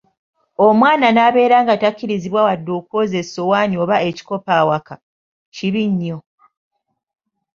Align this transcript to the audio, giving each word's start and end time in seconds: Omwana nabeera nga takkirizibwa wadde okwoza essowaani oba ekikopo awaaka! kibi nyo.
Omwana 0.67 1.07
nabeera 1.15 1.57
nga 1.63 1.75
takkirizibwa 1.81 2.41
wadde 2.47 2.71
okwoza 2.79 3.15
essowaani 3.23 3.75
oba 3.83 3.97
ekikopo 4.09 4.49
awaaka! 4.61 4.95
kibi 5.55 5.83
nyo. 5.99 6.17